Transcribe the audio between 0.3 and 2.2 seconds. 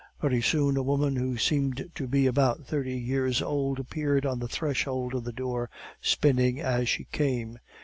soon a woman who seemed to